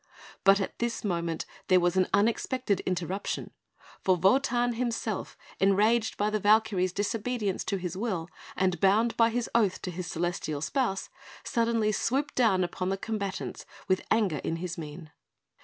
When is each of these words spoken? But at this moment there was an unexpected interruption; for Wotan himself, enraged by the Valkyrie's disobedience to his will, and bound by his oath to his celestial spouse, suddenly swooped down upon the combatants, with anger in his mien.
But 0.43 0.59
at 0.59 0.79
this 0.79 1.03
moment 1.03 1.45
there 1.67 1.79
was 1.79 1.95
an 1.95 2.07
unexpected 2.11 2.79
interruption; 2.87 3.51
for 4.03 4.15
Wotan 4.15 4.73
himself, 4.73 5.37
enraged 5.59 6.17
by 6.17 6.31
the 6.31 6.39
Valkyrie's 6.39 6.91
disobedience 6.91 7.63
to 7.65 7.77
his 7.77 7.95
will, 7.95 8.27
and 8.55 8.79
bound 8.79 9.15
by 9.15 9.29
his 9.29 9.47
oath 9.53 9.79
to 9.83 9.91
his 9.91 10.07
celestial 10.07 10.61
spouse, 10.61 11.09
suddenly 11.43 11.91
swooped 11.91 12.33
down 12.33 12.63
upon 12.63 12.89
the 12.89 12.97
combatants, 12.97 13.63
with 13.87 14.01
anger 14.09 14.37
in 14.43 14.55
his 14.55 14.75
mien. 14.75 15.11